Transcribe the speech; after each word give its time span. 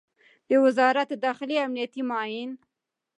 د 0.49 0.51
وزارت 0.63 1.09
داخلې 1.25 1.55
امنیتي 1.65 2.01
معین 2.09 2.51